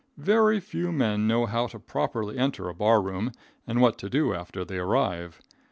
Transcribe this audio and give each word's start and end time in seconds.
Very 0.17 0.59
few 0.59 0.91
men 0.91 1.27
know 1.27 1.45
how 1.45 1.67
to 1.67 1.77
properly 1.79 2.35
enter 2.35 2.67
a 2.67 2.73
bar 2.73 3.03
room 3.03 3.31
and 3.67 3.81
what 3.81 3.99
to 3.99 4.09
do 4.09 4.33
after 4.33 4.65
they 4.65 4.79
arrive. 4.79 5.39